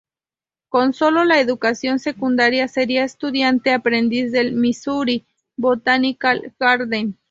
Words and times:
Con 0.67 0.93
solo 0.95 1.25
la 1.25 1.39
educación 1.39 1.99
secundaria, 1.99 2.67
sería 2.67 3.03
estudiante 3.03 3.71
aprendiz 3.71 4.29
en 4.33 4.47
el 4.47 4.53
Missouri 4.53 5.27
Botanical 5.57 6.55
Garden. 6.59 7.19